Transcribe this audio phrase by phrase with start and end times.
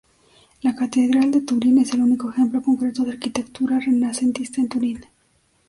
[0.63, 5.05] La catedral de Turín es el único ejemplo concreto de arquitectura renacentista en Turín.